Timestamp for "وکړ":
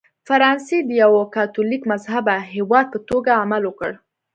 3.65-3.91